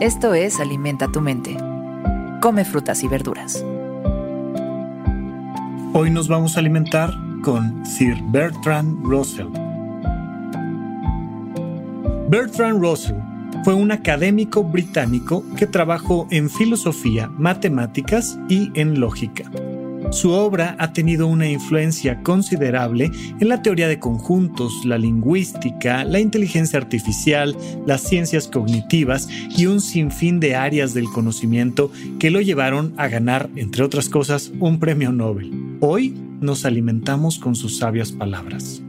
Esto 0.00 0.32
es 0.32 0.60
Alimenta 0.60 1.08
tu 1.08 1.20
mente. 1.20 1.56
Come 2.40 2.64
frutas 2.64 3.02
y 3.02 3.08
verduras. 3.08 3.64
Hoy 5.92 6.10
nos 6.10 6.28
vamos 6.28 6.56
a 6.56 6.60
alimentar 6.60 7.12
con 7.42 7.84
Sir 7.84 8.16
Bertrand 8.30 9.04
Russell. 9.04 9.48
Bertrand 12.28 12.80
Russell 12.80 13.16
fue 13.64 13.74
un 13.74 13.90
académico 13.90 14.62
británico 14.62 15.42
que 15.56 15.66
trabajó 15.66 16.28
en 16.30 16.48
filosofía, 16.48 17.28
matemáticas 17.36 18.38
y 18.48 18.70
en 18.80 19.00
lógica. 19.00 19.50
Su 20.10 20.30
obra 20.30 20.74
ha 20.78 20.92
tenido 20.94 21.26
una 21.26 21.48
influencia 21.48 22.22
considerable 22.22 23.10
en 23.38 23.48
la 23.48 23.60
teoría 23.60 23.88
de 23.88 23.98
conjuntos, 23.98 24.72
la 24.84 24.96
lingüística, 24.96 26.02
la 26.04 26.18
inteligencia 26.18 26.78
artificial, 26.78 27.54
las 27.86 28.02
ciencias 28.02 28.48
cognitivas 28.48 29.28
y 29.56 29.66
un 29.66 29.82
sinfín 29.82 30.40
de 30.40 30.56
áreas 30.56 30.94
del 30.94 31.04
conocimiento 31.10 31.92
que 32.18 32.30
lo 32.30 32.40
llevaron 32.40 32.94
a 32.96 33.08
ganar, 33.08 33.50
entre 33.54 33.84
otras 33.84 34.08
cosas, 34.08 34.50
un 34.60 34.80
premio 34.80 35.12
Nobel. 35.12 35.52
Hoy 35.80 36.14
nos 36.40 36.64
alimentamos 36.64 37.38
con 37.38 37.54
sus 37.54 37.78
sabias 37.78 38.10
palabras. 38.10 38.82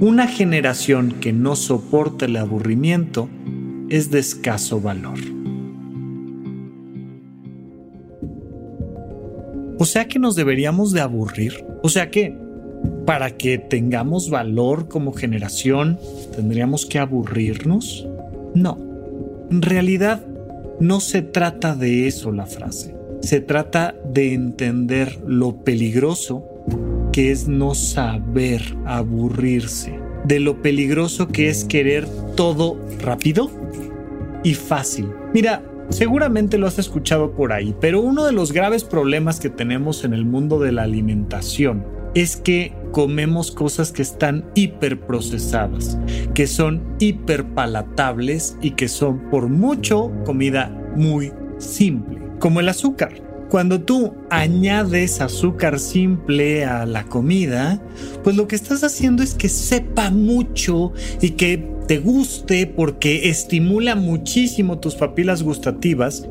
Una 0.00 0.28
generación 0.28 1.16
que 1.20 1.32
no 1.32 1.56
soporta 1.56 2.26
el 2.26 2.36
aburrimiento 2.36 3.28
es 3.88 4.10
de 4.10 4.20
escaso 4.20 4.80
valor. 4.80 5.33
O 9.78 9.84
sea 9.84 10.06
que 10.06 10.18
nos 10.18 10.36
deberíamos 10.36 10.92
de 10.92 11.00
aburrir. 11.00 11.64
O 11.82 11.88
sea 11.88 12.10
que 12.10 12.36
para 13.06 13.36
que 13.36 13.58
tengamos 13.58 14.30
valor 14.30 14.88
como 14.88 15.12
generación, 15.12 15.98
tendríamos 16.34 16.86
que 16.86 16.98
aburrirnos. 16.98 18.06
No, 18.54 18.78
en 19.50 19.62
realidad 19.62 20.24
no 20.80 21.00
se 21.00 21.22
trata 21.22 21.74
de 21.74 22.06
eso 22.06 22.32
la 22.32 22.46
frase. 22.46 22.94
Se 23.20 23.40
trata 23.40 23.94
de 24.12 24.34
entender 24.34 25.20
lo 25.26 25.64
peligroso 25.64 26.44
que 27.12 27.30
es 27.30 27.46
no 27.46 27.74
saber 27.74 28.62
aburrirse, 28.84 29.98
de 30.24 30.40
lo 30.40 30.62
peligroso 30.62 31.28
que 31.28 31.48
es 31.48 31.64
querer 31.64 32.06
todo 32.36 32.78
rápido 33.00 33.50
y 34.42 34.54
fácil. 34.54 35.08
Mira, 35.32 35.62
Seguramente 35.90 36.58
lo 36.58 36.66
has 36.66 36.78
escuchado 36.78 37.32
por 37.32 37.52
ahí, 37.52 37.74
pero 37.80 38.00
uno 38.00 38.24
de 38.24 38.32
los 38.32 38.52
graves 38.52 38.84
problemas 38.84 39.38
que 39.38 39.50
tenemos 39.50 40.04
en 40.04 40.12
el 40.12 40.24
mundo 40.24 40.58
de 40.58 40.72
la 40.72 40.82
alimentación 40.82 41.84
es 42.14 42.36
que 42.36 42.72
comemos 42.92 43.50
cosas 43.50 43.92
que 43.92 44.02
están 44.02 44.44
hiperprocesadas, 44.54 45.98
que 46.32 46.46
son 46.46 46.82
hiperpalatables 47.00 48.56
y 48.60 48.72
que 48.72 48.88
son 48.88 49.30
por 49.30 49.48
mucho 49.48 50.12
comida 50.24 50.70
muy 50.96 51.32
simple, 51.58 52.18
como 52.38 52.60
el 52.60 52.68
azúcar. 52.68 53.12
Cuando 53.48 53.82
tú 53.82 54.14
añades 54.30 55.20
azúcar 55.20 55.78
simple 55.78 56.64
a 56.64 56.86
la 56.86 57.04
comida, 57.04 57.80
pues 58.22 58.36
lo 58.36 58.48
que 58.48 58.56
estás 58.56 58.82
haciendo 58.82 59.22
es 59.22 59.34
que 59.34 59.48
sepa 59.48 60.10
mucho 60.10 60.92
y 61.20 61.30
que 61.30 61.74
te 61.86 61.98
guste 61.98 62.66
porque 62.66 63.28
estimula 63.28 63.94
muchísimo 63.94 64.78
tus 64.78 64.94
papilas 64.94 65.42
gustativas 65.42 66.26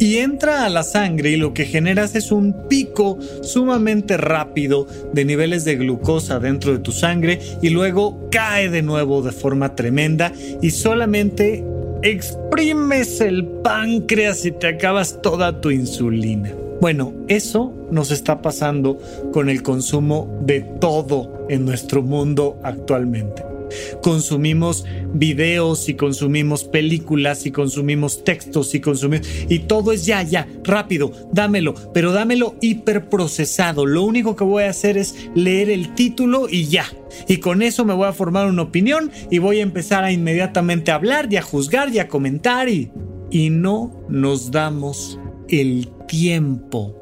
y 0.00 0.16
entra 0.18 0.64
a 0.64 0.68
la 0.68 0.82
sangre 0.82 1.30
y 1.30 1.36
lo 1.36 1.54
que 1.54 1.66
generas 1.66 2.14
es 2.14 2.32
un 2.32 2.66
pico 2.68 3.18
sumamente 3.42 4.16
rápido 4.16 4.86
de 5.12 5.24
niveles 5.24 5.64
de 5.64 5.76
glucosa 5.76 6.40
dentro 6.40 6.72
de 6.72 6.78
tu 6.78 6.92
sangre 6.92 7.40
y 7.62 7.70
luego 7.70 8.28
cae 8.30 8.70
de 8.70 8.82
nuevo 8.82 9.22
de 9.22 9.32
forma 9.32 9.76
tremenda 9.76 10.32
y 10.60 10.70
solamente 10.70 11.64
exprimes 12.04 13.20
el 13.22 13.46
páncreas 13.46 14.44
y 14.44 14.52
te 14.52 14.68
acabas 14.68 15.20
toda 15.22 15.60
tu 15.60 15.70
insulina. 15.70 16.52
Bueno, 16.80 17.14
eso 17.28 17.72
nos 17.90 18.10
está 18.10 18.42
pasando 18.42 18.98
con 19.32 19.48
el 19.48 19.62
consumo 19.62 20.38
de 20.42 20.60
todo 20.60 21.46
en 21.48 21.64
nuestro 21.64 22.02
mundo 22.02 22.58
actualmente 22.62 23.53
consumimos 24.02 24.84
videos 25.12 25.88
y 25.88 25.94
consumimos 25.94 26.64
películas 26.64 27.46
y 27.46 27.50
consumimos 27.50 28.24
textos 28.24 28.74
y 28.74 28.80
consumimos 28.80 29.26
y 29.48 29.60
todo 29.60 29.92
es 29.92 30.06
ya, 30.06 30.22
ya, 30.22 30.48
rápido, 30.62 31.12
dámelo, 31.32 31.74
pero 31.92 32.12
dámelo 32.12 32.56
hiperprocesado. 32.60 33.86
Lo 33.86 34.02
único 34.02 34.36
que 34.36 34.44
voy 34.44 34.64
a 34.64 34.70
hacer 34.70 34.96
es 34.96 35.14
leer 35.34 35.70
el 35.70 35.94
título 35.94 36.48
y 36.48 36.66
ya. 36.66 36.86
Y 37.28 37.38
con 37.38 37.62
eso 37.62 37.84
me 37.84 37.94
voy 37.94 38.08
a 38.08 38.12
formar 38.12 38.46
una 38.46 38.62
opinión 38.62 39.10
y 39.30 39.38
voy 39.38 39.60
a 39.60 39.62
empezar 39.62 40.04
a 40.04 40.12
inmediatamente 40.12 40.90
hablar 40.90 41.32
y 41.32 41.36
a 41.36 41.42
juzgar 41.42 41.90
y 41.90 41.98
a 41.98 42.08
comentar 42.08 42.68
y, 42.68 42.90
y 43.30 43.50
no 43.50 44.04
nos 44.08 44.50
damos 44.50 45.18
el 45.48 45.88
tiempo 46.08 47.00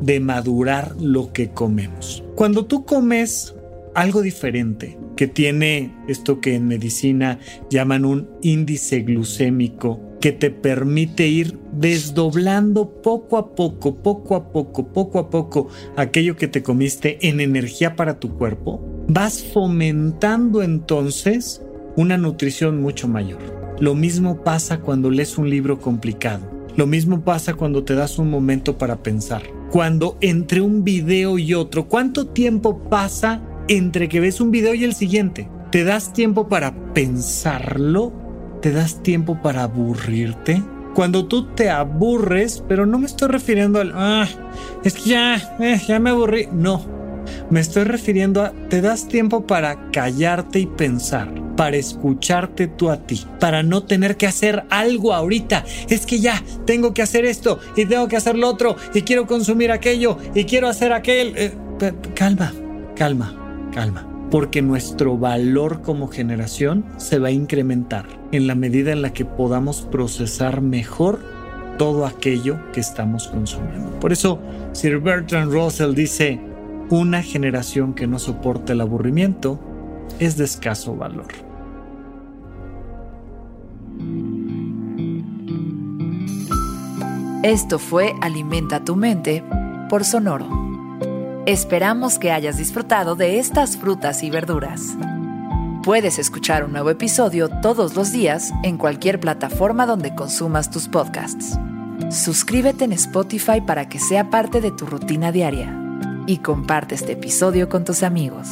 de 0.00 0.20
madurar 0.20 0.94
lo 1.00 1.32
que 1.32 1.50
comemos. 1.50 2.24
Cuando 2.34 2.66
tú 2.66 2.84
comes 2.84 3.54
algo 3.98 4.22
diferente, 4.22 4.96
que 5.16 5.26
tiene 5.26 5.92
esto 6.06 6.40
que 6.40 6.54
en 6.54 6.68
medicina 6.68 7.40
llaman 7.68 8.04
un 8.04 8.28
índice 8.42 9.00
glucémico, 9.00 10.00
que 10.20 10.30
te 10.30 10.52
permite 10.52 11.26
ir 11.26 11.58
desdoblando 11.72 13.02
poco 13.02 13.36
a 13.36 13.56
poco, 13.56 13.96
poco 13.96 14.36
a 14.36 14.52
poco, 14.52 14.92
poco 14.92 15.18
a 15.18 15.30
poco 15.30 15.68
aquello 15.96 16.36
que 16.36 16.46
te 16.46 16.62
comiste 16.62 17.28
en 17.28 17.40
energía 17.40 17.96
para 17.96 18.20
tu 18.20 18.36
cuerpo, 18.36 18.80
vas 19.08 19.42
fomentando 19.42 20.62
entonces 20.62 21.60
una 21.96 22.16
nutrición 22.16 22.80
mucho 22.80 23.08
mayor. 23.08 23.40
Lo 23.80 23.96
mismo 23.96 24.44
pasa 24.44 24.78
cuando 24.78 25.10
lees 25.10 25.38
un 25.38 25.50
libro 25.50 25.80
complicado. 25.80 26.48
Lo 26.76 26.86
mismo 26.86 27.22
pasa 27.22 27.54
cuando 27.54 27.82
te 27.82 27.96
das 27.96 28.20
un 28.20 28.30
momento 28.30 28.78
para 28.78 29.02
pensar. 29.02 29.42
Cuando 29.72 30.16
entre 30.20 30.60
un 30.60 30.84
video 30.84 31.36
y 31.36 31.52
otro, 31.54 31.88
¿cuánto 31.88 32.28
tiempo 32.28 32.78
pasa 32.88 33.42
entre 33.68 34.08
que 34.08 34.20
ves 34.20 34.40
un 34.40 34.50
video 34.50 34.74
y 34.74 34.84
el 34.84 34.94
siguiente. 34.94 35.48
¿Te 35.70 35.84
das 35.84 36.12
tiempo 36.12 36.48
para 36.48 36.74
pensarlo? 36.94 38.12
¿Te 38.62 38.72
das 38.72 39.02
tiempo 39.02 39.40
para 39.42 39.64
aburrirte? 39.64 40.62
Cuando 40.94 41.26
tú 41.26 41.54
te 41.54 41.70
aburres, 41.70 42.64
pero 42.66 42.86
no 42.86 42.98
me 42.98 43.06
estoy 43.06 43.28
refiriendo 43.28 43.80
al, 43.80 43.92
ah, 43.94 44.26
es 44.82 44.94
que 44.94 45.10
ya, 45.10 45.56
eh, 45.60 45.80
ya 45.86 46.00
me 46.00 46.10
aburrí. 46.10 46.48
No, 46.50 46.84
me 47.50 47.60
estoy 47.60 47.84
refiriendo 47.84 48.42
a, 48.42 48.52
te 48.68 48.80
das 48.80 49.06
tiempo 49.06 49.46
para 49.46 49.90
callarte 49.92 50.58
y 50.58 50.66
pensar, 50.66 51.32
para 51.56 51.76
escucharte 51.76 52.66
tú 52.66 52.90
a 52.90 53.06
ti, 53.06 53.24
para 53.38 53.62
no 53.62 53.84
tener 53.84 54.16
que 54.16 54.26
hacer 54.26 54.64
algo 54.70 55.12
ahorita. 55.12 55.64
Es 55.88 56.06
que 56.06 56.18
ya, 56.18 56.42
tengo 56.64 56.94
que 56.94 57.02
hacer 57.02 57.26
esto 57.26 57.60
y 57.76 57.84
tengo 57.84 58.08
que 58.08 58.16
hacer 58.16 58.36
lo 58.36 58.48
otro 58.48 58.74
y 58.94 59.02
quiero 59.02 59.26
consumir 59.26 59.70
aquello 59.70 60.18
y 60.34 60.44
quiero 60.44 60.66
hacer 60.66 60.92
aquel. 60.92 61.34
Eh, 61.36 61.52
calma, 62.14 62.52
calma 62.96 63.47
calma, 63.70 64.06
porque 64.30 64.62
nuestro 64.62 65.16
valor 65.16 65.82
como 65.82 66.08
generación 66.08 66.84
se 66.96 67.18
va 67.18 67.28
a 67.28 67.32
incrementar 67.32 68.06
en 68.32 68.46
la 68.46 68.54
medida 68.54 68.92
en 68.92 69.02
la 69.02 69.12
que 69.12 69.24
podamos 69.24 69.82
procesar 69.82 70.60
mejor 70.60 71.20
todo 71.78 72.06
aquello 72.06 72.58
que 72.72 72.80
estamos 72.80 73.28
consumiendo. 73.28 73.90
Por 74.00 74.12
eso, 74.12 74.40
Sir 74.72 74.98
Bertrand 75.00 75.52
Russell 75.52 75.94
dice, 75.94 76.40
una 76.90 77.22
generación 77.22 77.94
que 77.94 78.06
no 78.06 78.18
soporta 78.18 78.72
el 78.72 78.80
aburrimiento 78.80 79.60
es 80.18 80.36
de 80.36 80.44
escaso 80.44 80.96
valor. 80.96 81.26
Esto 87.42 87.78
fue 87.78 88.12
Alimenta 88.20 88.84
tu 88.84 88.96
mente 88.96 89.44
por 89.88 90.04
Sonoro. 90.04 90.67
Esperamos 91.48 92.18
que 92.18 92.30
hayas 92.30 92.58
disfrutado 92.58 93.16
de 93.16 93.38
estas 93.38 93.78
frutas 93.78 94.22
y 94.22 94.28
verduras. 94.28 94.82
Puedes 95.82 96.18
escuchar 96.18 96.62
un 96.62 96.72
nuevo 96.72 96.90
episodio 96.90 97.48
todos 97.48 97.96
los 97.96 98.12
días 98.12 98.52
en 98.62 98.76
cualquier 98.76 99.18
plataforma 99.18 99.86
donde 99.86 100.14
consumas 100.14 100.70
tus 100.70 100.88
podcasts. 100.88 101.58
suscríbete 102.10 102.84
en 102.84 102.92
Spotify 102.92 103.62
para 103.62 103.88
que 103.88 103.98
sea 103.98 104.28
parte 104.28 104.60
de 104.60 104.72
tu 104.72 104.84
rutina 104.84 105.32
diaria 105.32 105.74
y 106.26 106.36
comparte 106.36 106.94
este 106.94 107.12
episodio 107.12 107.70
con 107.70 107.86
tus 107.86 108.02
amigos. 108.02 108.50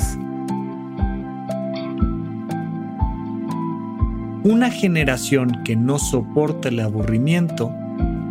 Una 4.43 4.71
generación 4.71 5.63
que 5.65 5.77
no 5.77 5.99
soporta 5.99 6.71
el 6.71 6.81
aburrimiento 6.81 7.75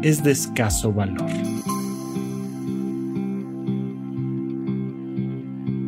es 0.02 0.24
de 0.24 0.32
escaso 0.32 0.92
valor. 0.92 1.30